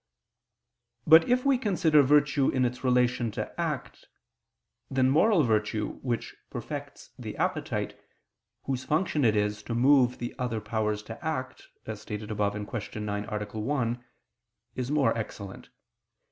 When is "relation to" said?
2.83-3.61